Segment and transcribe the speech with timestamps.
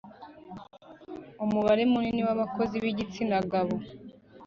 [1.43, 3.75] umubare munini wabakozi b’igitsinagabo,